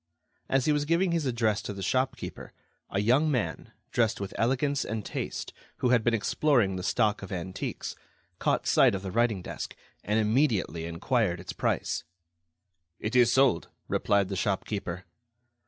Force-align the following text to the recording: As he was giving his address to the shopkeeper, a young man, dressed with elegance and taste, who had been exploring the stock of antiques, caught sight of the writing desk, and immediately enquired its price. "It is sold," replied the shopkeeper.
As 0.49 0.65
he 0.65 0.71
was 0.71 0.85
giving 0.85 1.11
his 1.11 1.27
address 1.27 1.61
to 1.61 1.73
the 1.73 1.83
shopkeeper, 1.83 2.53
a 2.89 2.97
young 2.99 3.29
man, 3.29 3.71
dressed 3.91 4.19
with 4.19 4.33
elegance 4.35 4.83
and 4.83 5.05
taste, 5.05 5.53
who 5.77 5.89
had 5.89 6.03
been 6.03 6.15
exploring 6.15 6.75
the 6.75 6.81
stock 6.81 7.21
of 7.21 7.31
antiques, 7.31 7.95
caught 8.39 8.65
sight 8.65 8.95
of 8.95 9.03
the 9.03 9.11
writing 9.11 9.43
desk, 9.43 9.75
and 10.03 10.19
immediately 10.19 10.85
enquired 10.85 11.39
its 11.39 11.53
price. 11.53 12.03
"It 12.99 13.15
is 13.15 13.31
sold," 13.31 13.69
replied 13.87 14.29
the 14.29 14.35
shopkeeper. 14.35 15.05